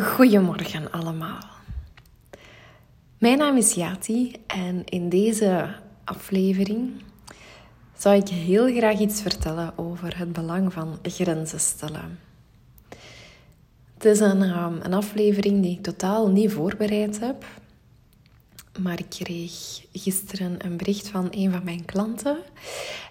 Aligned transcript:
Goedemorgen 0.00 0.90
allemaal. 0.90 1.40
Mijn 3.18 3.38
naam 3.38 3.56
is 3.56 3.74
Yati 3.74 4.32
en 4.46 4.84
in 4.84 5.08
deze 5.08 5.74
aflevering 6.04 6.90
zou 7.98 8.16
ik 8.16 8.28
heel 8.28 8.76
graag 8.76 8.98
iets 8.98 9.22
vertellen 9.22 9.78
over 9.78 10.18
het 10.18 10.32
belang 10.32 10.72
van 10.72 10.98
grenzen 11.02 11.60
stellen. 11.60 12.18
Het 13.94 14.04
is 14.04 14.20
een, 14.20 14.42
um, 14.42 14.78
een 14.82 14.94
aflevering 14.94 15.62
die 15.62 15.76
ik 15.76 15.82
totaal 15.82 16.28
niet 16.28 16.52
voorbereid 16.52 17.20
heb, 17.20 17.44
maar 18.78 18.98
ik 18.98 19.08
kreeg 19.08 19.84
gisteren 19.92 20.64
een 20.64 20.76
bericht 20.76 21.08
van 21.08 21.28
een 21.30 21.50
van 21.50 21.64
mijn 21.64 21.84
klanten 21.84 22.38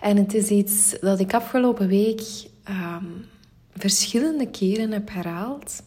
en 0.01 0.17
het 0.17 0.33
is 0.33 0.49
iets 0.49 0.99
dat 0.99 1.19
ik 1.19 1.33
afgelopen 1.33 1.87
week 1.87 2.21
um, 2.69 3.25
verschillende 3.75 4.49
keren 4.49 4.91
heb 4.91 5.09
herhaald. 5.11 5.83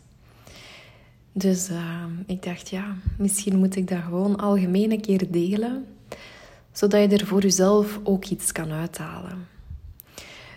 Dus 1.37 1.71
uh, 1.71 2.05
ik 2.27 2.43
dacht, 2.43 2.69
ja, 2.69 2.97
misschien 3.19 3.57
moet 3.57 3.77
ik 3.77 3.89
dat 3.89 4.03
gewoon 4.05 4.37
algemeen 4.37 4.93
een 4.93 5.01
keer 5.01 5.31
delen, 5.31 5.87
zodat 6.73 7.11
je 7.11 7.17
er 7.17 7.27
voor 7.27 7.43
jezelf 7.43 8.01
ook 8.03 8.25
iets 8.25 8.53
kan 8.53 8.73
uithalen. 8.73 9.47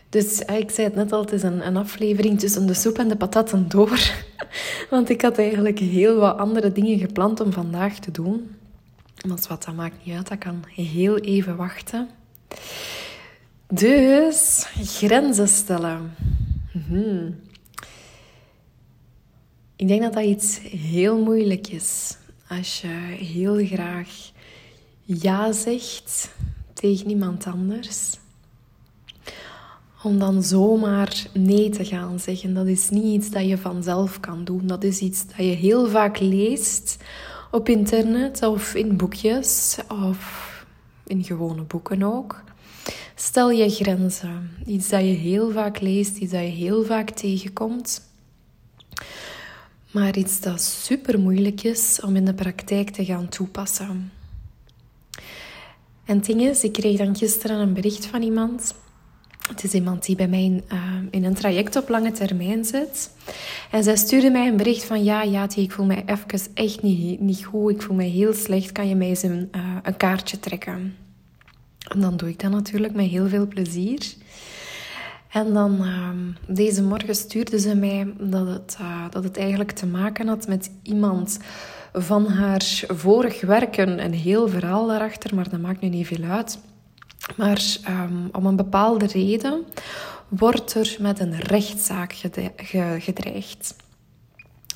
Dus 0.09 0.39
ik 0.39 0.71
zei 0.71 0.87
het 0.87 0.95
net 0.95 1.11
al, 1.11 1.21
het 1.21 1.31
is 1.31 1.43
een, 1.43 1.67
een 1.67 1.77
aflevering 1.77 2.39
tussen 2.39 2.67
de 2.67 2.73
soep 2.73 2.97
en 2.97 3.07
de 3.07 3.15
patatten 3.15 3.69
door. 3.69 3.99
Want 4.89 5.09
ik 5.09 5.21
had 5.21 5.37
eigenlijk 5.37 5.79
heel 5.79 6.15
wat 6.15 6.37
andere 6.37 6.71
dingen 6.71 6.99
gepland 6.99 7.39
om 7.39 7.51
vandaag 7.51 7.99
te 7.99 8.11
doen. 8.11 8.55
Maar 9.27 9.37
wat, 9.49 9.63
dat 9.63 9.75
maakt 9.75 10.05
niet 10.05 10.15
uit, 10.15 10.27
dat 10.27 10.37
kan 10.37 10.63
heel 10.75 11.17
even 11.17 11.55
wachten. 11.55 12.09
Dus, 13.67 14.67
grenzen 14.75 15.47
stellen. 15.47 16.15
Hmm. 16.87 17.35
Ik 19.77 19.87
denk 19.87 20.01
dat 20.01 20.13
dat 20.13 20.23
iets 20.23 20.59
heel 20.59 21.17
moeilijk 21.17 21.67
is. 21.67 22.17
Als 22.49 22.81
je 22.81 22.87
heel 23.25 23.65
graag 23.65 24.31
ja 25.03 25.51
zegt 25.51 26.29
tegen 26.73 27.09
iemand 27.09 27.45
anders. 27.45 28.17
Om 30.03 30.19
dan 30.19 30.43
zomaar 30.43 31.27
nee 31.33 31.69
te 31.69 31.85
gaan 31.85 32.19
zeggen. 32.19 32.53
Dat 32.53 32.67
is 32.67 32.89
niet 32.89 33.03
iets 33.03 33.29
dat 33.29 33.47
je 33.47 33.57
vanzelf 33.57 34.19
kan 34.19 34.43
doen. 34.43 34.67
Dat 34.67 34.83
is 34.83 34.99
iets 34.99 35.27
dat 35.27 35.35
je 35.35 35.43
heel 35.43 35.87
vaak 35.87 36.19
leest 36.19 36.97
op 37.51 37.69
internet 37.69 38.43
of 38.43 38.75
in 38.75 38.97
boekjes 38.97 39.77
of 39.87 40.65
in 41.07 41.23
gewone 41.23 41.63
boeken 41.63 42.03
ook. 42.03 42.43
Stel 43.15 43.51
je 43.51 43.69
grenzen. 43.69 44.49
Iets 44.65 44.89
dat 44.89 45.01
je 45.01 45.05
heel 45.05 45.51
vaak 45.51 45.79
leest, 45.79 46.17
iets 46.17 46.31
dat 46.31 46.41
je 46.41 46.47
heel 46.47 46.83
vaak 46.83 47.09
tegenkomt. 47.09 48.01
Maar 49.91 50.17
iets 50.17 50.39
dat 50.39 50.61
super 50.61 51.19
moeilijk 51.19 51.63
is 51.63 51.99
om 52.01 52.15
in 52.15 52.25
de 52.25 52.33
praktijk 52.33 52.89
te 52.89 53.05
gaan 53.05 53.29
toepassen. 53.29 54.11
En 56.05 56.15
het 56.15 56.25
ding 56.25 56.41
is, 56.41 56.63
ik 56.63 56.73
kreeg 56.73 56.97
dan 56.97 57.15
gisteren 57.15 57.59
een 57.59 57.73
bericht 57.73 58.05
van 58.05 58.21
iemand. 58.21 58.75
Het 59.47 59.63
is 59.63 59.73
iemand 59.73 60.05
die 60.05 60.15
bij 60.15 60.27
mij 60.27 60.43
in, 60.43 60.63
in 61.11 61.23
een 61.23 61.33
traject 61.33 61.75
op 61.75 61.89
lange 61.89 62.11
termijn 62.11 62.65
zit. 62.65 63.11
En 63.71 63.83
zij 63.83 63.95
stuurde 63.95 64.29
mij 64.29 64.47
een 64.47 64.57
bericht 64.57 64.83
van... 64.83 65.03
Ja, 65.03 65.25
Jati, 65.25 65.61
ik 65.61 65.71
voel 65.71 65.85
mij 65.85 66.03
even 66.05 66.51
echt 66.53 66.81
niet, 66.81 67.19
niet 67.19 67.45
goed. 67.45 67.71
Ik 67.71 67.81
voel 67.81 67.95
mij 67.95 68.07
heel 68.07 68.33
slecht. 68.33 68.71
Kan 68.71 68.87
je 68.87 68.95
mij 68.95 69.07
eens 69.07 69.23
een, 69.23 69.49
uh, 69.55 69.77
een 69.83 69.97
kaartje 69.97 70.39
trekken? 70.39 70.95
En 71.87 71.99
dan 71.99 72.17
doe 72.17 72.29
ik 72.29 72.39
dat 72.39 72.51
natuurlijk 72.51 72.93
met 72.93 73.05
heel 73.05 73.27
veel 73.27 73.47
plezier. 73.47 74.13
En 75.37 75.53
dan 75.53 75.77
uh, 75.81 76.09
deze 76.55 76.83
morgen 76.83 77.15
stuurde 77.15 77.59
ze 77.59 77.75
mij 77.75 78.13
dat 78.19 78.47
het, 78.47 78.77
uh, 78.81 79.05
dat 79.09 79.23
het 79.23 79.37
eigenlijk 79.37 79.71
te 79.71 79.85
maken 79.85 80.27
had 80.27 80.47
met 80.47 80.71
iemand 80.83 81.39
van 81.93 82.27
haar 82.27 82.83
vorig 82.87 83.41
werken. 83.41 84.03
Een 84.03 84.13
heel 84.13 84.47
verhaal 84.47 84.87
daarachter, 84.87 85.35
maar 85.35 85.49
dat 85.49 85.59
maakt 85.59 85.81
nu 85.81 85.89
niet 85.89 86.07
veel 86.07 86.23
uit. 86.23 86.59
Maar 87.35 87.77
um, 87.89 88.29
om 88.31 88.45
een 88.45 88.55
bepaalde 88.55 89.05
reden 89.05 89.65
wordt 90.27 90.73
er 90.73 90.95
met 90.99 91.19
een 91.19 91.39
rechtszaak 91.39 92.13
gedreigd. 92.99 93.75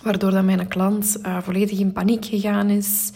Waardoor 0.03 0.31
dat 0.31 0.43
mijn 0.43 0.67
klant 0.67 1.17
uh, 1.25 1.37
volledig 1.41 1.79
in 1.79 1.91
paniek 1.91 2.25
gegaan 2.25 2.69
is. 2.69 3.11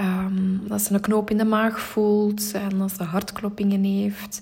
Um, 0.00 0.60
dat 0.68 0.82
ze 0.82 0.94
een 0.94 1.00
knoop 1.00 1.30
in 1.30 1.36
de 1.36 1.44
maag 1.44 1.80
voelt 1.80 2.52
en 2.52 2.78
dat 2.78 2.92
ze 2.96 3.02
hartkloppingen 3.02 3.84
heeft. 3.84 4.40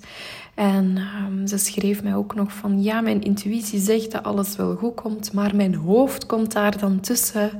En 0.53 0.97
um, 0.97 1.47
ze 1.47 1.57
schreef 1.57 2.03
mij 2.03 2.15
ook 2.15 2.35
nog 2.35 2.53
van... 2.53 2.83
Ja, 2.83 3.01
mijn 3.01 3.21
intuïtie 3.21 3.79
zegt 3.79 4.11
dat 4.11 4.23
alles 4.23 4.55
wel 4.55 4.75
goed 4.75 4.95
komt, 4.95 5.33
maar 5.33 5.55
mijn 5.55 5.75
hoofd 5.75 6.25
komt 6.25 6.51
daar 6.51 6.77
dan 6.77 6.99
tussen. 6.99 7.51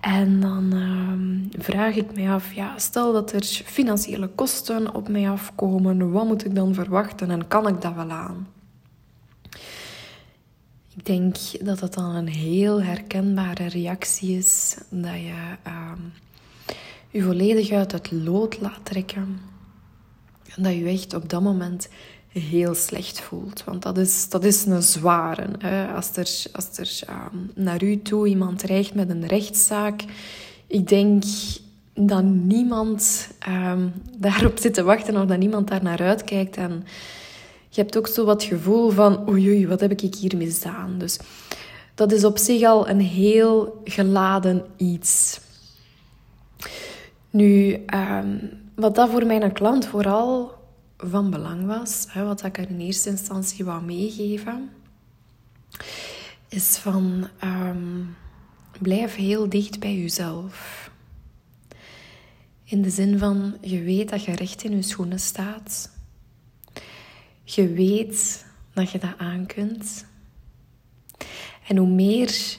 En 0.00 0.40
dan 0.40 0.72
um, 0.72 1.48
vraag 1.58 1.94
ik 1.94 2.14
mij 2.14 2.30
af... 2.30 2.52
Ja, 2.52 2.72
stel 2.76 3.12
dat 3.12 3.32
er 3.32 3.42
financiële 3.64 4.26
kosten 4.26 4.94
op 4.94 5.08
mij 5.08 5.30
afkomen. 5.30 6.12
Wat 6.12 6.26
moet 6.26 6.44
ik 6.44 6.54
dan 6.54 6.74
verwachten 6.74 7.30
en 7.30 7.48
kan 7.48 7.68
ik 7.68 7.80
dat 7.80 7.94
wel 7.94 8.10
aan? 8.10 8.55
Ik 10.96 11.06
denk 11.06 11.36
dat 11.60 11.78
dat 11.78 11.94
dan 11.94 12.14
een 12.14 12.28
heel 12.28 12.82
herkenbare 12.82 13.66
reactie 13.66 14.36
is. 14.36 14.76
Dat 14.90 15.12
je 15.12 15.56
um, 15.66 16.12
je 17.10 17.22
volledig 17.22 17.70
uit 17.70 17.92
het 17.92 18.10
lood 18.12 18.60
laat 18.60 18.80
trekken. 18.82 19.40
En 20.56 20.62
dat 20.62 20.74
je 20.74 20.84
echt 20.84 21.14
op 21.14 21.28
dat 21.28 21.42
moment 21.42 21.88
heel 22.28 22.74
slecht 22.74 23.20
voelt. 23.20 23.64
Want 23.64 23.82
dat 23.82 23.98
is, 23.98 24.28
dat 24.28 24.44
is 24.44 24.64
een 24.64 24.82
zware. 24.82 25.48
Hè? 25.58 25.86
Als 25.86 26.16
er, 26.16 26.44
als 26.52 26.78
er 26.78 27.00
um, 27.32 27.50
naar 27.54 27.82
u 27.82 28.02
toe 28.02 28.28
iemand 28.28 28.58
dreigt 28.58 28.94
met 28.94 29.10
een 29.10 29.26
rechtszaak. 29.26 30.04
Ik 30.66 30.88
denk 30.88 31.24
dat 31.94 32.24
niemand 32.24 33.28
um, 33.48 33.92
daarop 34.18 34.58
zit 34.58 34.74
te 34.74 34.82
wachten 34.82 35.16
of 35.16 35.26
dat 35.26 35.38
niemand 35.38 35.68
daar 35.68 35.82
naar 35.82 36.00
uitkijkt. 36.00 36.56
En 36.56 36.84
je 37.76 37.82
hebt 37.82 37.96
ook 37.96 38.06
zo 38.06 38.24
wat 38.24 38.42
gevoel 38.42 38.90
van, 38.90 39.28
oei, 39.28 39.66
wat 39.66 39.80
heb 39.80 39.90
ik 39.90 40.14
hier 40.14 40.36
misdaan? 40.36 40.98
Dus 40.98 41.18
dat 41.94 42.12
is 42.12 42.24
op 42.24 42.38
zich 42.38 42.62
al 42.62 42.88
een 42.88 43.00
heel 43.00 43.80
geladen 43.84 44.64
iets. 44.76 45.40
Nu, 47.30 47.84
um, 47.94 48.50
wat 48.74 48.94
dat 48.94 49.10
voor 49.10 49.26
mijn 49.26 49.52
klant 49.52 49.86
vooral 49.86 50.54
van 50.96 51.30
belang 51.30 51.66
was, 51.66 52.06
hè, 52.08 52.24
wat 52.24 52.44
ik 52.44 52.58
er 52.58 52.70
in 52.70 52.80
eerste 52.80 53.08
instantie 53.08 53.64
wou 53.64 53.82
meegeven, 53.82 54.70
is 56.48 56.76
van 56.76 57.28
um, 57.44 58.16
blijf 58.78 59.14
heel 59.14 59.48
dicht 59.48 59.80
bij 59.80 59.96
jezelf. 59.96 60.90
In 62.64 62.82
de 62.82 62.90
zin 62.90 63.18
van, 63.18 63.56
je 63.60 63.82
weet 63.82 64.08
dat 64.08 64.24
je 64.24 64.34
recht 64.34 64.64
in 64.64 64.76
je 64.76 64.82
schoenen 64.82 65.20
staat. 65.20 65.94
Je 67.48 67.68
weet 67.68 68.46
dat 68.72 68.90
je 68.90 68.98
dat 68.98 69.14
aan 69.18 69.46
kunt. 69.46 70.06
En 71.68 71.76
hoe 71.76 71.88
meer 71.88 72.56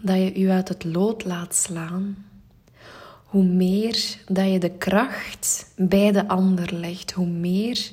dat 0.00 0.16
je 0.16 0.38
je 0.40 0.50
uit 0.50 0.68
het 0.68 0.84
lood 0.84 1.24
laat 1.24 1.54
slaan, 1.54 2.26
hoe 3.24 3.44
meer 3.44 4.16
dat 4.26 4.52
je 4.52 4.58
de 4.58 4.70
kracht 4.70 5.72
bij 5.76 6.12
de 6.12 6.28
ander 6.28 6.74
legt, 6.74 7.12
hoe 7.12 7.26
meer 7.26 7.90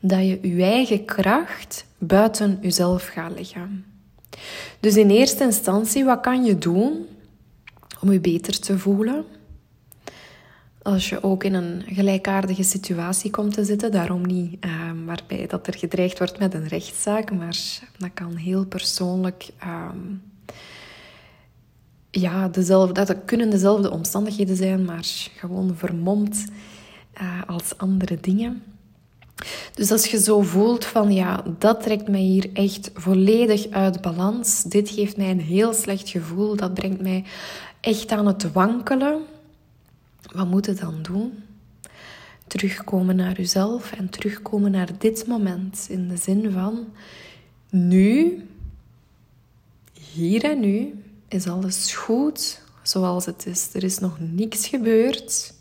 dat 0.00 0.18
je 0.18 0.38
je 0.56 0.62
eigen 0.62 1.04
kracht 1.04 1.84
buiten 1.98 2.58
jezelf 2.62 3.06
gaat 3.06 3.32
leggen. 3.36 3.84
Dus 4.80 4.96
in 4.96 5.10
eerste 5.10 5.44
instantie, 5.44 6.04
wat 6.04 6.20
kan 6.20 6.44
je 6.44 6.58
doen 6.58 7.06
om 8.00 8.12
je 8.12 8.20
beter 8.20 8.60
te 8.60 8.78
voelen? 8.78 9.24
Als 10.82 11.08
je 11.08 11.22
ook 11.22 11.44
in 11.44 11.54
een 11.54 11.82
gelijkaardige 11.86 12.62
situatie 12.62 13.30
komt 13.30 13.54
te 13.54 13.64
zitten, 13.64 13.90
daarom 13.90 14.26
niet 14.26 14.64
uh, 14.64 14.70
waarbij 15.06 15.46
dat 15.46 15.66
er 15.66 15.74
gedreigd 15.74 16.18
wordt 16.18 16.38
met 16.38 16.54
een 16.54 16.68
rechtszaak, 16.68 17.32
maar 17.32 17.56
dat 17.98 18.10
kan 18.14 18.34
heel 18.34 18.66
persoonlijk 18.66 19.48
uh, 19.64 19.88
ja, 22.10 22.48
dezelfde, 22.48 22.92
dat 23.04 23.24
kunnen 23.24 23.50
dezelfde 23.50 23.90
omstandigheden 23.90 24.56
zijn, 24.56 24.84
maar 24.84 25.04
gewoon 25.36 25.74
vermomd 25.76 26.44
uh, 27.20 27.42
als 27.46 27.78
andere 27.78 28.18
dingen. 28.20 28.62
Dus 29.74 29.92
als 29.92 30.06
je 30.06 30.20
zo 30.20 30.40
voelt 30.40 30.84
van 30.84 31.12
ja, 31.12 31.44
dat 31.58 31.82
trekt 31.82 32.08
mij 32.08 32.20
hier 32.20 32.50
echt 32.52 32.90
volledig 32.94 33.70
uit 33.70 34.00
balans. 34.00 34.62
Dit 34.62 34.90
geeft 34.90 35.16
mij 35.16 35.30
een 35.30 35.40
heel 35.40 35.72
slecht 35.72 36.08
gevoel. 36.08 36.56
Dat 36.56 36.74
brengt 36.74 37.00
mij 37.00 37.24
echt 37.80 38.12
aan 38.12 38.26
het 38.26 38.52
wankelen. 38.52 39.20
Wat 40.32 40.46
moet 40.46 40.66
je 40.66 40.72
dan 40.72 41.02
doen? 41.02 41.32
Terugkomen 42.46 43.16
naar 43.16 43.36
jezelf 43.36 43.92
en 43.92 44.08
terugkomen 44.08 44.70
naar 44.70 44.98
dit 44.98 45.26
moment. 45.26 45.86
In 45.90 46.08
de 46.08 46.16
zin 46.16 46.50
van 46.52 46.88
nu, 47.70 48.42
hier 50.12 50.44
en 50.44 50.60
nu, 50.60 51.02
is 51.28 51.46
alles 51.46 51.94
goed 51.94 52.62
zoals 52.82 53.26
het 53.26 53.46
is. 53.46 53.74
Er 53.74 53.84
is 53.84 53.98
nog 53.98 54.16
niks 54.20 54.66
gebeurd. 54.66 55.54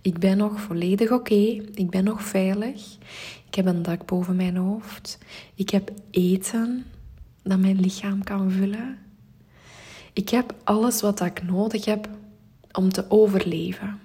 Ik 0.00 0.18
ben 0.18 0.36
nog 0.36 0.60
volledig 0.60 1.10
oké. 1.10 1.62
Ik 1.74 1.90
ben 1.90 2.04
nog 2.04 2.22
veilig. 2.22 2.96
Ik 3.46 3.54
heb 3.54 3.66
een 3.66 3.82
dak 3.82 4.06
boven 4.06 4.36
mijn 4.36 4.56
hoofd. 4.56 5.18
Ik 5.54 5.70
heb 5.70 5.92
eten 6.10 6.84
dat 7.42 7.58
mijn 7.58 7.80
lichaam 7.80 8.24
kan 8.24 8.50
vullen. 8.50 8.98
ik 10.12 10.28
heb 10.28 10.54
alles 10.64 11.00
wat 11.00 11.20
ik 11.20 11.42
nodig 11.42 11.84
heb 11.84 12.08
om 12.78 12.92
te 12.92 13.04
overleven. 13.08 14.00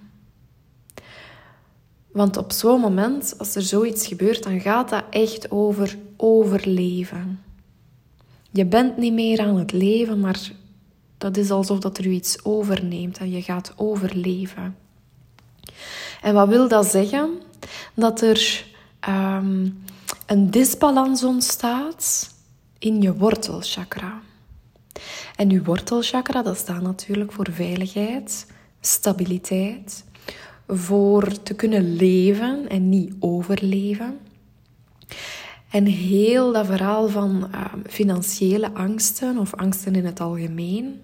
Want 2.11 2.37
op 2.37 2.51
zo'n 2.51 2.79
moment, 2.79 3.35
als 3.37 3.55
er 3.55 3.61
zoiets 3.61 4.07
gebeurt, 4.07 4.43
dan 4.43 4.59
gaat 4.59 4.89
dat 4.89 5.03
echt 5.09 5.51
over 5.51 5.97
overleven. 6.17 7.41
Je 8.51 8.65
bent 8.65 8.97
niet 8.97 9.13
meer 9.13 9.39
aan 9.39 9.57
het 9.57 9.71
leven, 9.71 10.19
maar 10.19 10.51
dat 11.17 11.37
is 11.37 11.51
alsof 11.51 11.79
dat 11.79 11.97
er 11.97 12.05
u 12.05 12.09
iets 12.09 12.45
overneemt 12.45 13.17
en 13.17 13.31
je 13.31 13.41
gaat 13.41 13.73
overleven. 13.75 14.75
En 16.21 16.33
wat 16.33 16.47
wil 16.47 16.67
dat 16.67 16.85
zeggen? 16.85 17.41
Dat 17.93 18.21
er 18.21 18.65
ehm, 18.99 19.69
een 20.25 20.51
disbalans 20.51 21.23
ontstaat 21.23 22.33
in 22.79 23.01
je 23.01 23.13
wortelchakra. 23.13 24.21
En 25.35 25.51
uw 25.51 25.63
wortelchakra, 25.63 26.41
dat 26.41 26.57
staat 26.57 26.81
natuurlijk 26.81 27.31
voor 27.31 27.47
veiligheid, 27.51 28.45
stabiliteit, 28.85 30.03
voor 30.67 31.41
te 31.41 31.53
kunnen 31.53 31.95
leven 31.95 32.69
en 32.69 32.89
niet 32.89 33.13
overleven. 33.19 34.19
En 35.69 35.85
heel 35.85 36.51
dat 36.51 36.65
verhaal 36.65 37.09
van 37.09 37.49
uh, 37.51 37.65
financiële 37.87 38.73
angsten 38.73 39.37
of 39.37 39.55
angsten 39.55 39.95
in 39.95 40.05
het 40.05 40.19
algemeen, 40.19 41.01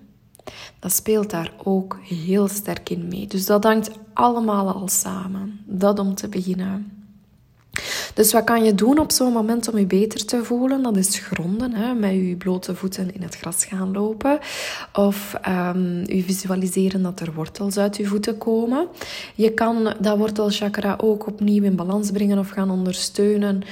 dat 0.79 0.93
speelt 0.93 1.29
daar 1.29 1.53
ook 1.63 1.99
heel 2.03 2.47
sterk 2.47 2.89
in 2.89 3.07
mee. 3.07 3.27
Dus 3.27 3.45
dat 3.45 3.63
hangt 3.63 3.91
allemaal 4.13 4.73
al 4.73 4.87
samen. 4.87 5.59
Dat 5.65 5.99
om 5.99 6.15
te 6.15 6.27
beginnen. 6.27 6.98
Dus 8.13 8.33
wat 8.33 8.43
kan 8.43 8.63
je 8.63 8.75
doen 8.75 8.99
op 8.99 9.11
zo'n 9.11 9.33
moment 9.33 9.69
om 9.71 9.77
je 9.77 9.85
beter 9.85 10.25
te 10.25 10.43
voelen? 10.43 10.83
Dat 10.83 10.97
is 10.97 11.19
gronden, 11.19 11.73
hè, 11.73 11.93
met 11.93 12.11
je 12.11 12.35
blote 12.35 12.75
voeten 12.75 13.13
in 13.13 13.21
het 13.21 13.35
gras 13.35 13.65
gaan 13.65 13.91
lopen. 13.91 14.39
Of 14.93 15.39
um, 15.47 16.03
je 16.05 16.23
visualiseren 16.23 17.01
dat 17.01 17.19
er 17.19 17.33
wortels 17.33 17.77
uit 17.77 17.97
je 17.97 18.05
voeten 18.05 18.37
komen. 18.37 18.87
Je 19.35 19.51
kan 19.51 19.93
dat 19.99 20.17
wortelchakra 20.17 20.97
ook 21.01 21.27
opnieuw 21.27 21.63
in 21.63 21.75
balans 21.75 22.11
brengen 22.11 22.37
of 22.37 22.49
gaan 22.49 22.71
ondersteunen 22.71 23.63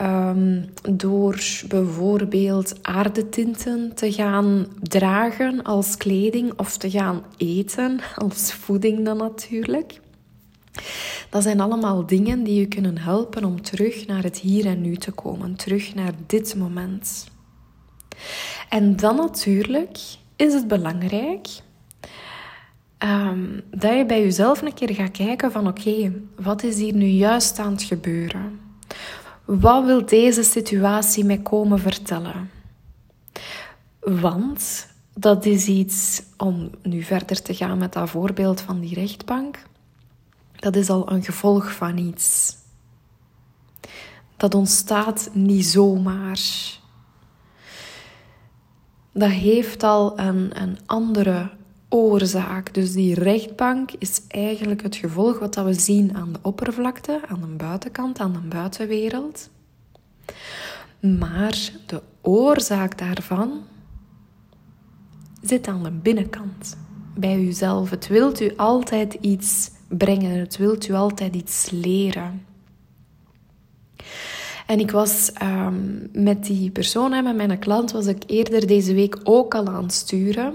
um, 0.00 0.64
door 0.90 1.42
bijvoorbeeld 1.68 2.74
aardetinten 2.82 3.92
te 3.94 4.12
gaan 4.12 4.66
dragen 4.80 5.62
als 5.62 5.96
kleding 5.96 6.52
of 6.56 6.76
te 6.76 6.90
gaan 6.90 7.22
eten 7.36 8.00
als 8.16 8.52
voeding 8.52 9.04
dan 9.04 9.16
natuurlijk. 9.16 10.00
Dat 11.30 11.42
zijn 11.42 11.60
allemaal 11.60 12.06
dingen 12.06 12.42
die 12.42 12.60
je 12.60 12.66
kunnen 12.66 12.98
helpen 12.98 13.44
om 13.44 13.62
terug 13.62 14.06
naar 14.06 14.22
het 14.22 14.38
hier 14.38 14.66
en 14.66 14.80
nu 14.80 14.96
te 14.96 15.10
komen, 15.10 15.56
terug 15.56 15.94
naar 15.94 16.12
dit 16.26 16.54
moment. 16.56 17.30
En 18.68 18.96
dan 18.96 19.16
natuurlijk 19.16 19.98
is 20.36 20.54
het 20.54 20.68
belangrijk 20.68 21.48
um, 22.98 23.60
dat 23.70 23.96
je 23.96 24.06
bij 24.06 24.22
jezelf 24.22 24.62
een 24.62 24.74
keer 24.74 24.94
gaat 24.94 25.10
kijken 25.10 25.52
van 25.52 25.68
oké, 25.68 26.12
wat 26.36 26.62
is 26.62 26.78
hier 26.78 26.94
nu 26.94 27.06
juist 27.06 27.58
aan 27.58 27.72
het 27.72 27.82
gebeuren? 27.82 28.60
Wat 29.44 29.84
wil 29.84 30.06
deze 30.06 30.42
situatie 30.42 31.24
mij 31.24 31.38
komen 31.38 31.78
vertellen? 31.78 32.50
Want 34.00 34.88
dat 35.14 35.44
is 35.44 35.66
iets, 35.66 36.22
om 36.36 36.70
nu 36.82 37.02
verder 37.02 37.42
te 37.42 37.54
gaan 37.54 37.78
met 37.78 37.92
dat 37.92 38.10
voorbeeld 38.10 38.60
van 38.60 38.80
die 38.80 38.94
rechtbank, 38.94 39.62
dat 40.62 40.76
is 40.76 40.88
al 40.88 41.12
een 41.12 41.22
gevolg 41.22 41.72
van 41.72 41.98
iets. 41.98 42.56
Dat 44.36 44.54
ontstaat 44.54 45.30
niet 45.32 45.64
zomaar. 45.64 46.40
Dat 49.12 49.30
heeft 49.30 49.82
al 49.82 50.18
een, 50.18 50.62
een 50.62 50.78
andere 50.86 51.50
oorzaak. 51.88 52.74
Dus 52.74 52.92
die 52.92 53.14
rechtbank 53.14 53.90
is 53.98 54.22
eigenlijk 54.28 54.82
het 54.82 54.96
gevolg 54.96 55.38
wat 55.38 55.54
we 55.54 55.74
zien 55.74 56.16
aan 56.16 56.32
de 56.32 56.38
oppervlakte, 56.42 57.20
aan 57.28 57.40
de 57.40 57.46
buitenkant, 57.46 58.18
aan 58.18 58.32
de 58.32 58.38
buitenwereld. 58.38 59.50
Maar 61.18 61.72
de 61.86 62.02
oorzaak 62.20 62.98
daarvan 62.98 63.62
zit 65.40 65.66
aan 65.66 65.82
de 65.82 65.90
binnenkant, 65.90 66.76
bij 67.14 67.38
uzelf. 67.38 67.90
Het 67.90 68.06
wilt 68.08 68.40
u 68.40 68.56
altijd 68.56 69.14
iets 69.14 69.70
brengen. 69.98 70.38
Het 70.38 70.56
wilt 70.56 70.88
u 70.88 70.92
altijd 70.92 71.34
iets 71.34 71.70
leren. 71.70 72.46
En 74.66 74.80
ik 74.80 74.90
was 74.90 75.32
ehm, 75.32 75.74
met 76.12 76.44
die 76.44 76.70
persoon, 76.70 77.24
met 77.24 77.36
mijn 77.36 77.58
klant, 77.58 77.92
was 77.92 78.06
ik 78.06 78.22
eerder 78.26 78.66
deze 78.66 78.94
week 78.94 79.18
ook 79.22 79.54
al 79.54 79.66
aan 79.68 79.82
het 79.82 79.92
sturen. 79.92 80.54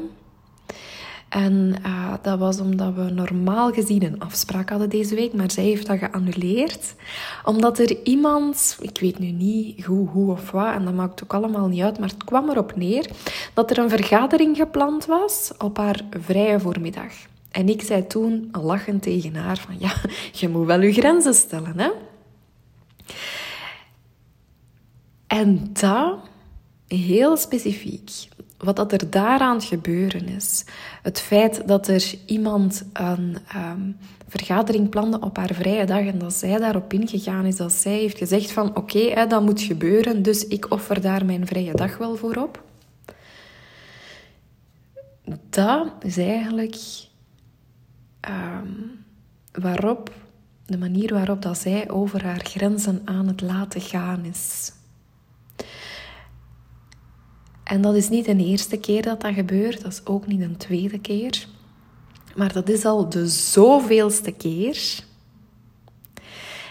En 1.30 1.76
uh, 1.86 2.14
dat 2.22 2.40
was 2.40 2.60
omdat 2.60 2.94
we 2.94 3.02
normaal 3.02 3.72
gezien 3.72 4.04
een 4.04 4.20
afspraak 4.20 4.70
hadden 4.70 4.90
deze 4.90 5.16
week, 5.16 5.34
maar 5.34 5.52
zij 5.52 5.64
heeft 5.64 5.88
dat 5.88 5.98
geannuleerd. 5.98 6.96
Omdat 7.44 7.80
er 7.80 8.04
iemand, 8.04 8.78
ik 8.82 9.00
weet 9.00 9.20
nu 9.20 9.32
niet 9.32 9.86
hoe, 9.86 10.08
hoe 10.08 10.32
of 10.32 10.52
wat, 10.52 10.74
en 10.74 10.86
dat 10.86 10.94
maakt 10.94 11.24
ook 11.24 11.34
allemaal 11.34 11.68
niet 11.68 11.82
uit, 11.82 12.00
maar 12.00 12.10
het 12.10 12.24
kwam 12.24 12.50
erop 12.50 12.76
neer 12.76 13.10
dat 13.54 13.72
er 13.72 13.78
een 13.78 13.90
vergadering 13.90 14.58
gepland 14.58 15.06
was 15.06 15.52
op 15.58 15.78
haar 15.78 16.02
vrije 16.20 16.60
voormiddag. 16.60 17.14
En 17.58 17.70
ik 17.70 17.82
zei 17.82 18.08
toen 18.08 18.50
lachend 18.52 19.02
tegen 19.02 19.36
haar 19.36 19.58
van 19.58 19.76
ja, 19.80 19.94
je 20.32 20.50
moet 20.50 20.66
wel 20.66 20.82
je 20.82 20.94
grenzen 20.94 21.34
stellen, 21.34 21.80
hè. 21.80 21.90
En 25.28 25.70
dat, 25.74 26.20
heel 26.88 27.38
specifiek, 27.38 28.12
wat 28.58 28.76
dat 28.76 28.92
er 28.92 29.10
daaraan 29.10 29.62
gebeuren 29.62 30.28
is. 30.28 30.66
Het 31.02 31.20
feit 31.20 31.68
dat 31.68 31.88
er 31.88 32.14
iemand 32.26 32.86
een 32.94 33.38
um, 33.56 33.98
vergadering 34.28 34.90
plande 34.90 35.20
op 35.20 35.38
haar 35.38 35.54
vrije 35.54 35.86
dag 35.86 36.06
en 36.06 36.18
dat 36.18 36.34
zij 36.34 36.58
daarop 36.58 36.94
ingegaan 36.94 37.46
is, 37.46 37.56
dat 37.56 37.72
zij 37.72 37.98
heeft 37.98 38.18
gezegd 38.18 38.52
van 38.52 38.76
oké, 38.76 39.26
dat 39.28 39.42
moet 39.42 39.62
gebeuren, 39.62 40.22
dus 40.22 40.48
ik 40.48 40.72
offer 40.72 41.02
daar 41.02 41.26
mijn 41.26 41.48
vrije 41.48 41.74
dag 41.74 41.98
wel 41.98 42.16
voor 42.16 42.36
op. 42.36 42.64
Dat 45.50 45.92
is 46.02 46.18
eigenlijk 46.18 46.76
Ehm, 48.20 48.72
waarop, 49.52 50.12
de 50.66 50.78
manier 50.78 51.14
waarop 51.14 51.42
dat 51.42 51.58
zij 51.58 51.90
over 51.90 52.24
haar 52.24 52.46
grenzen 52.46 53.02
aan 53.06 53.28
het 53.28 53.42
laten 53.42 53.82
gaan 53.82 54.26
is. 54.26 54.72
En 57.64 57.82
dat 57.82 57.96
is 57.96 58.10
niet 58.10 58.26
de 58.26 58.36
eerste 58.36 58.78
keer 58.78 59.02
dat 59.02 59.22
dat 59.22 59.34
gebeurt, 59.34 59.82
dat 59.82 59.92
is 59.92 60.06
ook 60.06 60.28
niet 60.28 60.42
een 60.42 60.58
tweede 60.58 61.00
keer. 61.00 61.48
Maar 62.36 62.54
dat 62.54 62.70
is 62.70 62.86
al 62.86 63.10
de 63.10 63.28
zoveelste 63.28 64.32
keer. 64.32 65.06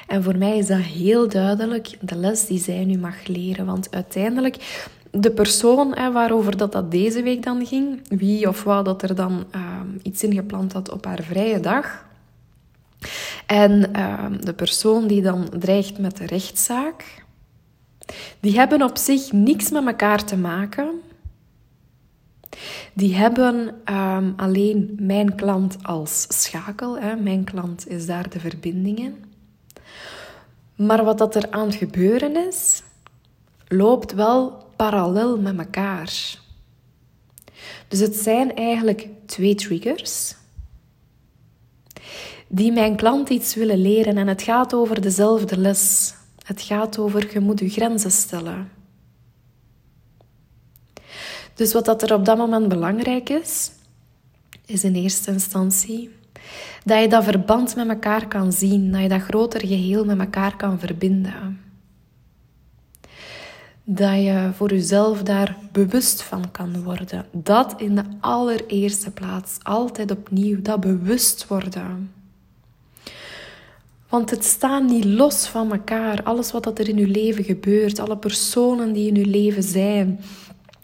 En 0.07 0.23
voor 0.23 0.37
mij 0.37 0.59
is 0.59 0.67
dat 0.67 0.81
heel 0.81 1.29
duidelijk 1.29 1.99
de 2.01 2.17
les 2.17 2.47
die 2.47 2.59
zij 2.59 2.85
nu 2.85 2.99
mag 2.99 3.27
leren. 3.27 3.67
Want 3.67 3.95
uiteindelijk, 3.95 4.87
de 5.21 5.31
persoon 5.31 5.97
hè, 5.97 6.13
waarover 6.13 6.57
dat, 6.57 6.73
dat 6.73 6.91
deze 6.91 7.23
week 7.23 7.43
dan 7.43 7.67
ging, 7.67 8.01
wie 8.09 8.49
of 8.49 8.63
wat 8.63 8.85
dat 8.85 9.03
er 9.03 9.15
dan 9.15 9.45
ehm, 9.51 9.89
iets 10.03 10.23
ingepland 10.23 10.73
had 10.73 10.91
op 10.91 11.05
haar 11.05 11.23
vrije 11.23 11.61
dag. 11.61 12.05
En 13.47 13.93
ehm, 13.93 14.41
de 14.41 14.53
persoon 14.53 15.07
die 15.07 15.23
dan 15.23 15.49
dreigt 15.59 15.99
met 15.99 16.17
de 16.17 16.27
rechtszaak, 16.27 17.25
die 18.41 18.59
hebben 18.59 18.83
op 18.83 18.97
zich 18.97 19.33
niks 19.33 19.71
met 19.71 19.87
elkaar 19.87 20.25
te 20.25 20.37
maken. 20.37 20.89
Die 22.93 23.15
hebben 23.15 23.75
ehm, 23.85 24.33
alleen 24.37 24.97
mijn 24.99 25.35
klant 25.35 25.77
als 25.83 26.27
schakel. 26.29 26.99
Hè. 26.99 27.17
Mijn 27.17 27.45
klant 27.45 27.89
is 27.89 28.07
daar 28.07 28.31
de 28.31 28.41
verbindingen. 28.41 29.25
Maar 30.77 31.05
wat 31.05 31.19
dat 31.19 31.35
er 31.35 31.51
aan 31.51 31.67
het 31.67 31.75
gebeuren 31.75 32.49
is, 32.49 32.83
loopt 33.69 34.13
wel 34.13 34.66
parallel 34.77 35.39
met 35.39 35.59
elkaar. 35.59 36.39
Dus 37.89 38.01
het 38.01 38.17
zijn 38.17 38.55
eigenlijk 38.55 39.09
twee 39.27 39.55
triggers 39.55 40.35
die 42.49 42.73
mijn 42.73 42.97
klant 42.97 43.29
iets 43.29 43.55
willen 43.55 43.79
leren 43.79 44.17
en 44.17 44.27
het 44.27 44.43
gaat 44.43 44.75
over 44.75 45.01
dezelfde 45.01 45.59
les. 45.59 46.15
Het 46.45 46.61
gaat 46.63 46.99
over 46.99 47.33
je 47.33 47.41
moet 47.41 47.61
je 47.61 47.69
grenzen 47.69 48.11
stellen. 48.11 48.71
Dus 51.55 51.73
wat 51.73 51.85
dat 51.85 52.03
er 52.03 52.15
op 52.15 52.25
dat 52.25 52.37
moment 52.37 52.69
belangrijk 52.69 53.29
is, 53.29 53.71
is 54.67 54.85
in 54.85 54.95
eerste 54.95 55.31
instantie 55.31 56.11
dat 56.85 57.01
je 57.01 57.09
dat 57.09 57.25
verband 57.25 57.77
met 57.77 57.89
elkaar 57.89 58.29
kan 58.29 58.53
zien, 58.53 58.93
dat 58.93 59.01
je 59.01 59.09
dat 59.09 59.23
groter 59.23 59.61
geheel 59.67 60.05
met 60.05 60.19
elkaar 60.19 60.57
kan 60.57 60.79
verbinden 60.79 61.66
dat 63.89 64.23
je 64.23 64.51
voor 64.55 64.71
jezelf 64.71 65.23
daar 65.23 65.57
bewust 65.73 66.23
van 66.23 66.51
kan 66.51 66.83
worden. 66.83 67.27
Dat 67.33 67.81
in 67.81 67.95
de 67.95 68.03
allereerste 68.21 69.11
plaats, 69.11 69.59
altijd 69.63 70.11
opnieuw, 70.11 70.63
dat 70.63 70.81
bewust 70.81 71.47
worden. 71.47 72.13
Want 74.09 74.31
het 74.31 74.45
staat 74.45 74.83
niet 74.83 75.05
los 75.05 75.47
van 75.47 75.73
elkaar. 75.73 76.23
Alles 76.23 76.53
wat 76.53 76.79
er 76.79 76.89
in 76.89 76.97
je 76.97 77.07
leven 77.07 77.45
gebeurt, 77.45 77.99
alle 77.99 78.17
personen 78.17 78.93
die 78.93 79.09
in 79.09 79.15
je 79.15 79.27
leven 79.27 79.63
zijn, 79.63 80.21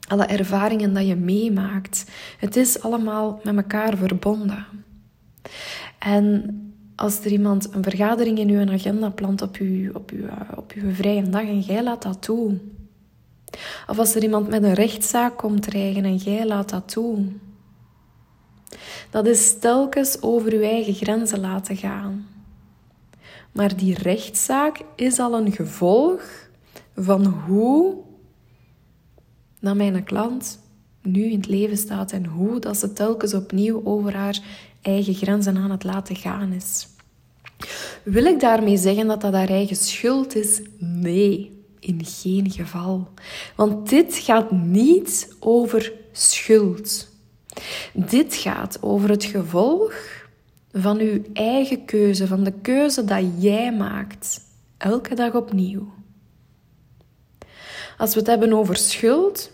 alle 0.09 0.25
ervaringen 0.25 0.95
dat 0.95 1.07
je 1.07 1.17
meemaakt. 1.17 2.11
Het 2.39 2.57
is 2.57 2.83
allemaal 2.83 3.41
met 3.43 3.57
elkaar 3.57 3.97
verbonden. 3.97 4.67
En 5.99 6.57
als 6.97 7.25
er 7.25 7.31
iemand 7.31 7.75
een 7.75 7.83
vergadering 7.83 8.39
in 8.39 8.49
uw 8.49 8.71
agenda 8.71 9.11
plant 9.11 9.43
op 9.43 9.57
uw, 9.57 9.93
op, 9.93 10.11
uw, 10.11 10.25
op 10.57 10.73
uw 10.73 10.93
vrije 10.95 11.29
dag 11.29 11.43
en 11.43 11.61
jij 11.61 11.83
laat 11.83 12.03
dat 12.03 12.23
toe. 12.23 12.59
Of 13.87 13.99
als 13.99 14.15
er 14.15 14.23
iemand 14.23 14.49
met 14.49 14.63
een 14.63 14.75
rechtszaak 14.75 15.37
komt 15.37 15.63
dreigen 15.63 16.05
en 16.05 16.17
jij 16.17 16.47
laat 16.47 16.69
dat 16.69 16.89
toe. 16.89 17.25
Dat 19.11 19.27
is 19.27 19.59
telkens 19.59 20.23
over 20.23 20.53
uw 20.53 20.63
eigen 20.63 20.95
grenzen 20.95 21.41
laten 21.41 21.77
gaan. 21.77 22.27
Maar 23.53 23.77
die 23.77 23.95
rechtszaak 23.95 24.81
is 24.97 25.19
al 25.19 25.35
een 25.35 25.53
gevolg 25.53 26.49
van 26.97 27.27
hoe 27.27 27.97
dat 29.61 29.77
mijn 29.77 30.05
klant 30.05 30.59
nu 31.03 31.25
in 31.25 31.37
het 31.37 31.49
leven 31.49 31.77
staat 31.77 32.13
en 32.13 32.27
hoe 32.27 32.59
dat 32.59 32.77
ze 32.77 32.93
telkens 32.93 33.35
opnieuw 33.35 33.81
over 33.85 34.17
haar 34.17 34.41
eigen 34.83 35.15
grenzen 35.15 35.57
aan 35.57 35.71
het 35.71 35.85
laten 35.85 36.17
gaan 36.17 36.53
is. 36.53 36.87
Wil 38.03 38.25
ik 38.25 38.41
daarmee 38.41 38.77
zeggen 38.77 39.07
dat 39.07 39.21
dat 39.21 39.33
haar 39.33 39.49
eigen 39.49 39.77
schuld 39.77 40.35
is? 40.35 40.61
Nee, 40.79 41.62
in 41.83 42.05
geen 42.05 42.51
geval. 42.51 43.09
Want 43.57 43.89
dit 43.89 44.17
gaat 44.17 44.51
niet 44.51 45.37
over 45.39 45.93
schuld. 46.13 47.09
Dit 47.93 48.35
gaat 48.35 48.79
over 48.81 49.11
het 49.11 49.25
gevolg 49.25 49.95
van 50.73 50.99
uw 50.99 51.23
eigen 51.33 51.85
keuze, 51.85 52.27
van 52.27 52.45
de 52.45 52.53
keuze 52.53 53.05
dat 53.05 53.25
jij 53.39 53.73
maakt, 53.73 54.41
elke 54.79 55.15
dag 55.15 55.35
opnieuw. 55.35 55.93
Als 57.99 58.13
we 58.15 58.19
het 58.19 58.29
hebben 58.29 58.53
over 58.53 58.77
schuld, 58.77 59.51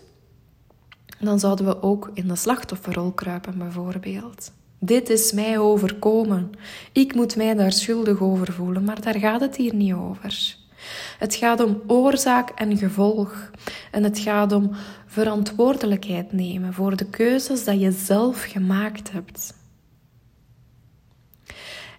dan 1.19 1.39
zouden 1.39 1.65
we 1.65 1.81
ook 1.81 2.11
in 2.13 2.27
de 2.27 2.35
slachtofferrol 2.35 3.11
kruipen, 3.11 3.57
bijvoorbeeld. 3.57 4.51
Dit 4.79 5.09
is 5.09 5.31
mij 5.31 5.57
overkomen. 5.57 6.51
Ik 6.91 7.15
moet 7.15 7.35
mij 7.35 7.53
daar 7.53 7.71
schuldig 7.71 8.21
over 8.21 8.53
voelen, 8.53 8.83
maar 8.83 9.01
daar 9.01 9.19
gaat 9.19 9.41
het 9.41 9.55
hier 9.55 9.75
niet 9.75 9.93
over. 9.93 10.57
Het 11.17 11.35
gaat 11.35 11.63
om 11.63 11.81
oorzaak 11.87 12.49
en 12.49 12.77
gevolg. 12.77 13.51
En 13.91 14.03
het 14.03 14.19
gaat 14.19 14.51
om 14.51 14.71
verantwoordelijkheid 15.05 16.31
nemen 16.31 16.73
voor 16.73 16.95
de 16.95 17.05
keuzes 17.05 17.63
dat 17.63 17.79
je 17.79 17.91
zelf 17.91 18.43
gemaakt 18.43 19.11
hebt. 19.11 19.57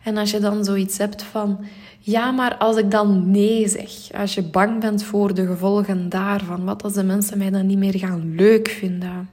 En 0.02 0.16
als 0.16 0.30
je 0.30 0.38
dan 0.38 0.64
zoiets 0.64 0.99
hebt 0.99 1.22
van, 1.22 1.64
ja, 1.99 2.30
maar 2.30 2.56
als 2.56 2.76
ik 2.76 2.90
dan 2.90 3.30
nee 3.30 3.68
zeg, 3.68 4.12
als 4.12 4.34
je 4.34 4.42
bang 4.42 4.80
bent 4.80 5.02
voor 5.02 5.34
de 5.34 5.46
gevolgen 5.46 6.08
daarvan, 6.08 6.64
wat 6.64 6.82
als 6.82 6.92
de 6.92 7.02
mensen 7.02 7.38
mij 7.38 7.50
dan 7.50 7.66
niet 7.66 7.78
meer 7.78 7.99
gaan 7.99 8.34
leuk 8.34 8.68
vinden? 8.68 9.28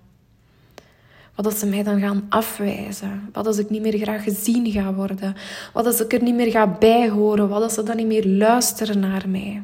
Wat 1.38 1.46
als 1.46 1.60
ze 1.60 1.66
mij 1.66 1.84
dan 1.84 2.00
gaan 2.00 2.26
afwijzen? 2.30 3.30
Wat 3.34 3.48
als 3.48 3.58
ik 3.58 3.70
niet 3.70 3.82
meer 3.82 3.98
graag 3.98 4.24
gezien 4.24 4.72
ga 4.72 4.94
worden? 4.94 5.36
Wat 5.74 5.86
als 5.86 6.02
ik 6.02 6.14
er 6.14 6.24
niet 6.24 6.36
meer 6.36 6.52
ga 6.52 6.68
bijhoren? 6.68 7.50
Wat 7.50 7.62
als 7.62 7.74
ze 7.74 7.84
dan 7.84 7.96
niet 7.96 8.08
meer 8.08 8.28
luisteren 8.28 9.00
naar 9.00 9.30
mij? 9.30 9.64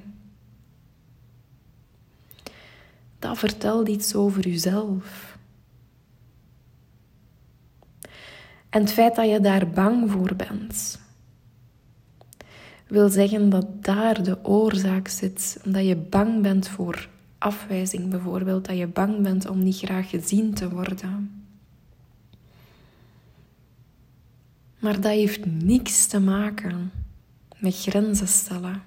Dat 3.20 3.38
vertelt 3.38 3.88
iets 3.88 4.16
over 4.16 4.48
jezelf. 4.48 5.38
En 8.70 8.82
het 8.82 8.92
feit 8.92 9.16
dat 9.16 9.30
je 9.30 9.40
daar 9.40 9.70
bang 9.70 10.12
voor 10.12 10.36
bent, 10.36 11.00
wil 12.88 13.10
zeggen 13.10 13.50
dat 13.50 13.84
daar 13.84 14.24
de 14.24 14.46
oorzaak 14.46 15.08
zit. 15.08 15.60
Dat 15.64 15.86
je 15.86 15.96
bang 15.96 16.42
bent 16.42 16.68
voor 16.68 17.08
afwijzing 17.38 18.10
bijvoorbeeld, 18.10 18.66
dat 18.66 18.78
je 18.78 18.88
bang 18.88 19.22
bent 19.22 19.50
om 19.50 19.64
niet 19.64 19.78
graag 19.78 20.10
gezien 20.10 20.54
te 20.54 20.70
worden. 20.70 21.43
Maar 24.84 25.02
dat 25.02 25.12
heeft 25.12 25.46
niks 25.46 26.06
te 26.06 26.20
maken 26.20 26.92
met 27.58 27.76
grenzen 27.82 28.28
stellen. 28.28 28.84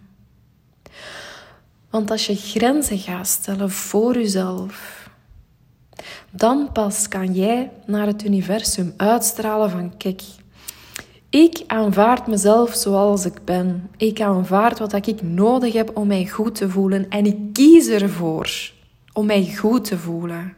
Want 1.90 2.10
als 2.10 2.26
je 2.26 2.36
grenzen 2.36 2.98
gaat 2.98 3.26
stellen 3.26 3.70
voor 3.70 4.14
jezelf, 4.14 5.08
dan 6.30 6.72
pas 6.72 7.08
kan 7.08 7.34
jij 7.34 7.70
naar 7.86 8.06
het 8.06 8.24
universum 8.24 8.94
uitstralen 8.96 9.70
van 9.70 9.96
kijk, 9.96 10.22
ik 11.30 11.62
aanvaard 11.66 12.26
mezelf 12.26 12.74
zoals 12.74 13.24
ik 13.24 13.44
ben. 13.44 13.90
Ik 13.96 14.20
aanvaard 14.20 14.78
wat 14.78 15.06
ik 15.06 15.22
nodig 15.22 15.72
heb 15.72 15.96
om 15.96 16.06
mij 16.06 16.26
goed 16.26 16.54
te 16.54 16.70
voelen 16.70 17.08
en 17.08 17.26
ik 17.26 17.36
kies 17.52 17.86
ervoor 17.86 18.50
om 19.12 19.26
mij 19.26 19.54
goed 19.56 19.84
te 19.84 19.98
voelen. 19.98 20.56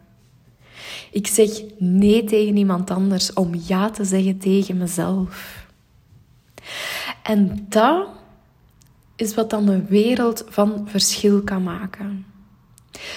Ik 1.11 1.27
zeg 1.27 1.50
nee 1.79 2.25
tegen 2.25 2.57
iemand 2.57 2.91
anders 2.91 3.33
om 3.33 3.55
ja 3.67 3.91
te 3.91 4.05
zeggen 4.05 4.38
tegen 4.38 4.77
mezelf. 4.77 5.67
En 7.23 7.67
dat 7.69 8.09
is 9.17 9.35
wat 9.35 9.50
dan 9.50 9.69
een 9.69 9.87
wereld 9.87 10.45
van 10.49 10.87
verschil 10.88 11.43
kan 11.43 11.62
maken. 11.62 12.27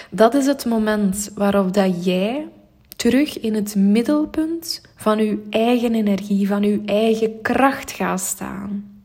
Dat 0.09 0.33
is 0.33 0.45
het 0.45 0.65
moment 0.65 1.31
waarop 1.35 1.73
dat 1.73 2.05
jij 2.05 2.47
terug 2.95 3.39
in 3.39 3.53
het 3.53 3.75
middelpunt 3.75 4.81
van 4.95 5.19
uw 5.19 5.39
eigen 5.49 5.95
energie, 5.95 6.47
van 6.47 6.63
uw 6.63 6.81
eigen 6.85 7.41
kracht 7.41 7.91
gaat 7.91 8.21
staan. 8.21 9.01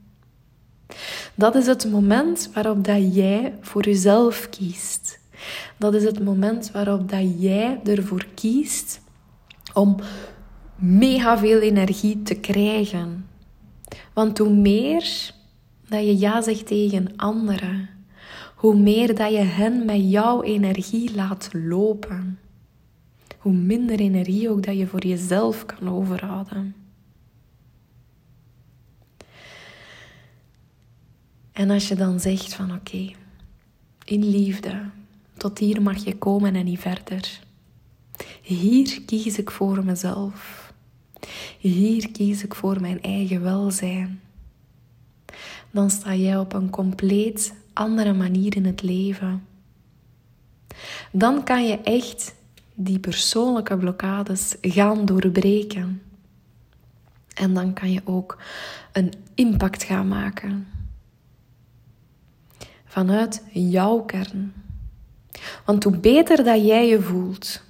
Dat 1.35 1.55
is 1.55 1.66
het 1.66 1.90
moment 1.90 2.50
waarop 2.55 2.85
dat 2.85 3.14
jij 3.14 3.55
voor 3.61 3.85
jezelf 3.85 4.49
kiest. 4.49 5.19
Dat 5.76 5.95
is 5.95 6.05
het 6.05 6.25
moment 6.25 6.71
waarop 6.71 7.09
dat 7.09 7.43
jij 7.43 7.81
ervoor 7.85 8.26
kiest 8.35 9.00
om 9.73 9.97
mega 10.76 11.38
veel 11.38 11.61
energie 11.61 12.23
te 12.23 12.35
krijgen. 12.35 13.26
Want 14.12 14.38
hoe 14.38 14.55
meer 14.55 15.35
dat 15.88 16.00
je 16.00 16.19
ja 16.19 16.43
zegt 16.43 16.66
tegen 16.66 17.16
anderen, 17.16 17.88
hoe 18.55 18.76
meer 18.76 19.14
dat 19.14 19.31
je 19.33 19.38
hen 19.38 19.85
met 19.85 20.11
jouw 20.11 20.43
energie 20.43 21.14
laat 21.14 21.49
lopen, 21.52 22.38
hoe 23.38 23.52
minder 23.52 24.00
energie 24.00 24.50
ook 24.50 24.62
dat 24.62 24.76
je 24.76 24.87
voor 24.87 25.07
jezelf 25.07 25.66
kan 25.66 25.88
overhouden. 25.90 26.75
En 31.52 31.71
als 31.71 31.88
je 31.88 31.95
dan 31.95 32.21
zegt 32.21 32.55
van 32.55 32.75
oké, 32.75 33.11
in 34.05 34.25
liefde, 34.28 34.83
tot 35.37 35.59
hier 35.59 35.83
mag 35.83 36.05
je 36.05 36.19
komen 36.19 36.55
en 36.55 36.64
niet 36.64 36.81
verder. 36.81 37.40
Hier 38.43 39.02
kies 39.07 39.38
ik 39.38 39.50
voor 39.50 39.85
mezelf. 39.85 40.73
Hier 41.59 42.11
kies 42.11 42.45
ik 42.45 42.55
voor 42.55 42.81
mijn 42.81 43.02
eigen 43.02 43.43
welzijn. 43.43 44.21
Dan 45.71 45.90
sta 45.90 46.14
jij 46.14 46.38
op 46.38 46.52
een 46.52 46.71
compleet 46.71 47.55
andere 47.73 48.12
manier 48.12 48.57
in 48.57 48.64
het 48.64 48.83
leven. 48.83 49.47
Dan 51.12 51.45
kan 51.45 51.66
je 51.66 51.81
echt 51.81 52.35
die 52.75 52.99
persoonlijke 52.99 53.76
blokkades 53.76 54.57
gaan 54.61 55.05
doorbreken. 55.05 56.02
En 57.35 57.55
dan 57.55 57.73
kan 57.73 57.93
je 57.93 58.00
ook 58.05 58.38
een 58.93 59.12
impact 59.35 59.83
gaan 59.83 60.09
maken. 60.09 60.66
Vanuit 62.85 63.43
jouw 63.52 63.99
kern. 64.00 64.52
Want 65.64 65.85
hoe 65.85 65.99
beter 65.99 66.45
dat 66.45 66.66
jij 66.66 66.88
je 66.88 67.00
voelt, 67.00 67.62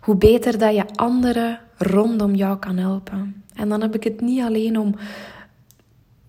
hoe 0.00 0.16
beter 0.16 0.58
dat 0.58 0.74
je 0.74 0.94
anderen 0.94 1.60
rondom 1.76 2.34
jou 2.34 2.58
kan 2.58 2.76
helpen. 2.76 3.44
En 3.54 3.68
dan 3.68 3.80
heb 3.80 3.94
ik 3.94 4.04
het 4.04 4.20
niet 4.20 4.42
alleen 4.42 4.78
om 4.78 4.94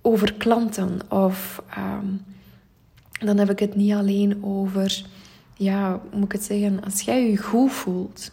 over 0.02 0.34
klanten 0.34 1.00
of 1.10 1.64
ehm, 1.70 2.08
dan 3.20 3.38
heb 3.38 3.50
ik 3.50 3.60
het 3.60 3.76
niet 3.76 3.94
alleen 3.94 4.44
over, 4.44 5.06
ja, 5.54 6.02
hoe 6.10 6.20
moet 6.20 6.26
ik 6.26 6.32
het 6.32 6.44
zeggen, 6.44 6.84
als 6.84 7.02
jij 7.02 7.30
je 7.30 7.38
goed 7.38 7.72
voelt, 7.72 8.32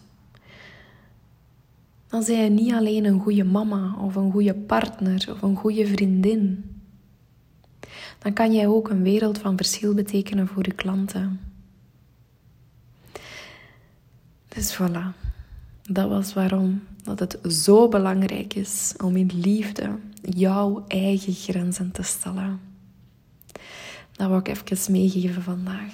dan 2.09 2.25
ben 2.27 2.37
je 2.37 2.51
niet 2.51 2.73
alleen 2.73 3.05
een 3.05 3.21
goede 3.21 3.45
mama 3.45 3.95
of 4.01 4.15
een 4.17 4.33
goede 4.33 4.55
partner 4.55 5.29
of 5.33 5.43
een 5.43 5.57
goede 5.57 5.87
vriendin. 5.87 6.65
Dan 8.19 8.33
kan 8.33 8.53
jij 8.53 8.67
ook 8.67 8.89
een 8.91 9.03
wereld 9.03 9.39
van 9.39 9.57
verschil 9.57 9.95
betekenen 9.95 10.49
voor 10.49 10.65
je 10.65 10.73
klanten. 10.73 11.50
Dus 14.55 14.77
voilà, 14.77 15.15
dat 15.83 16.09
was 16.09 16.35
waarom 16.35 16.83
dat 17.03 17.19
het 17.19 17.39
zo 17.53 17.89
belangrijk 17.89 18.55
is 18.55 18.95
om 19.03 19.17
in 19.17 19.31
liefde 19.35 19.99
jouw 20.23 20.85
eigen 20.89 21.33
grenzen 21.33 21.91
te 21.91 22.03
stellen. 22.03 22.61
Dat 24.13 24.29
wil 24.29 24.39
ik 24.39 24.49
even 24.49 24.93
meegeven 24.93 25.43
vandaag. 25.43 25.93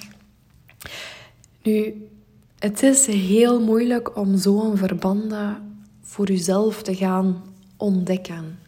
Nu, 1.62 2.08
het 2.58 2.82
is 2.82 3.06
heel 3.06 3.60
moeilijk 3.60 4.16
om 4.16 4.36
zo'n 4.36 4.76
verbanden 4.76 5.56
voor 6.00 6.26
jezelf 6.26 6.82
te 6.82 6.94
gaan 6.94 7.42
ontdekken. 7.76 8.58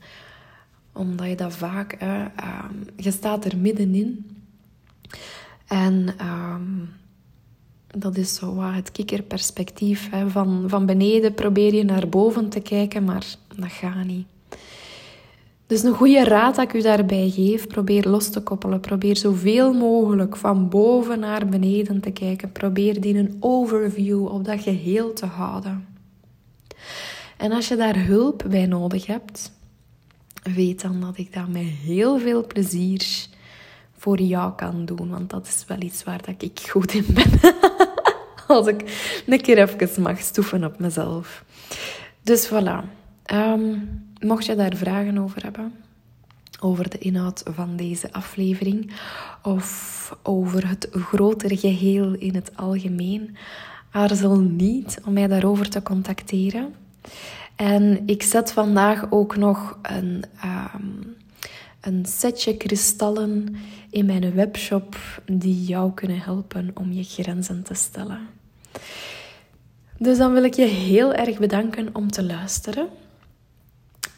Omdat 0.93 1.29
je 1.29 1.37
dat 1.37 1.53
vaak, 1.53 2.03
uh, 2.03 2.25
je 2.97 3.11
staat 3.11 3.45
er 3.45 3.57
middenin. 3.57 4.37
En 5.67 6.27
um, 6.27 6.89
Dat 7.97 8.17
is 8.17 8.35
zo 8.35 8.55
wat 8.55 8.75
het 8.75 8.93
kikkerperspectief. 8.93 10.11
Hè. 10.11 10.31
Van, 10.31 10.65
van 10.67 10.87
beneden 10.87 11.35
probeer 11.35 11.75
je 11.75 11.85
naar 11.85 12.09
boven 12.09 12.49
te 12.49 12.61
kijken, 12.61 13.05
maar 13.05 13.27
dat 13.57 13.73
gaat 13.73 14.05
niet. 14.05 14.27
Dus 15.67 15.83
een 15.83 15.95
goede 15.95 16.25
raad 16.25 16.55
dat 16.55 16.65
ik 16.65 16.73
u 16.73 16.83
daarbij 16.83 17.31
geef, 17.31 17.67
probeer 17.67 18.09
los 18.09 18.29
te 18.29 18.41
koppelen. 18.41 18.81
Probeer 18.81 19.17
zoveel 19.17 19.73
mogelijk 19.73 20.37
van 20.37 20.69
boven 20.69 21.21
naar 21.21 21.47
beneden 21.47 22.01
te 22.01 22.11
kijken. 22.11 22.53
Probeer 22.53 23.01
die 23.01 23.19
een 23.19 23.37
overview 23.41 24.27
op 24.27 24.45
dat 24.45 24.61
geheel 24.61 25.13
te 25.13 25.27
houden. 25.27 25.87
En 27.37 27.53
als 27.53 27.69
je 27.69 27.77
daar 27.77 28.05
hulp 28.07 28.45
bij 28.51 28.67
nodig 28.67 29.07
hebt, 29.07 29.53
weet 30.43 30.83
dan 30.83 31.01
dat 31.01 31.19
ik 31.19 31.35
dat 31.35 31.49
met 31.49 31.63
heel 31.63 32.19
veel 32.19 32.47
plezier 32.47 33.27
voor 33.99 34.21
jou 34.21 34.53
kan 34.55 34.85
doen. 34.85 35.11
Want 35.11 35.31
dat 35.31 35.47
is 35.47 35.65
wel 35.67 35.81
iets 35.81 36.05
waar 36.05 36.23
dat 36.23 36.43
ik 36.43 36.61
goed 36.71 36.95
in 36.95 37.07
ben. 37.09 37.41
Als 38.47 38.67
ik 38.67 39.23
een 39.27 39.41
keer 39.41 39.59
even 39.59 40.03
mag 40.03 40.21
stoeven 40.21 40.65
op 40.65 40.79
mezelf. 40.79 41.45
Dus 42.23 42.49
voilà. 42.49 42.85
Um, 43.33 44.07
mocht 44.21 44.47
je 44.47 44.55
daar 44.55 44.77
vragen 44.77 45.19
over 45.19 45.43
hebben, 45.43 45.73
over 46.61 46.91
de 46.91 46.99
inhoud 46.99 47.43
van 47.45 47.77
deze 47.77 48.13
aflevering 48.13 48.93
of 49.43 50.17
over 50.23 50.69
het 50.69 50.89
grotere 50.91 51.57
geheel 51.57 52.15
in 52.15 52.35
het 52.35 52.51
algemeen, 52.57 53.37
aarzel 53.91 54.39
niet 54.39 55.01
om 55.05 55.13
mij 55.13 55.27
daarover 55.27 55.71
te 55.71 55.83
contacteren. 55.83 56.75
En 57.57 58.03
ik 58.07 58.23
zet 58.23 58.53
vandaag 58.53 59.11
ook 59.11 59.37
nog 59.37 59.79
een, 59.83 60.25
um, 60.75 61.17
een 61.89 62.07
setje 62.07 62.57
kristallen 62.57 63.57
in 63.91 64.07
mijn 64.07 64.35
webshop 64.35 64.97
die 65.27 65.65
jou 65.65 65.93
kunnen 65.95 66.21
helpen 66.21 66.71
om 66.75 66.93
je 66.93 67.05
grenzen 67.05 67.63
te 67.63 67.75
stellen. 67.75 68.29
Dus 69.99 70.19
dan 70.19 70.33
wil 70.33 70.45
ik 70.45 70.55
je 70.55 70.65
heel 70.65 71.15
erg 71.15 71.39
bedanken 71.39 71.95
om 71.95 72.11
te 72.11 72.25
luisteren. 72.25 72.89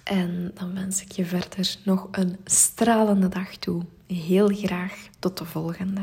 En 0.04 0.50
dan 0.54 0.74
wens 0.74 1.02
ik 1.02 1.12
je 1.12 1.24
verder 1.24 1.76
nog 1.84 2.08
een 2.10 2.36
stralende 2.44 3.28
dag 3.28 3.56
toe. 3.56 3.82
Heel 4.06 4.48
graag 4.48 5.08
tot 5.18 5.38
de 5.38 5.44
volgende. 5.44 6.00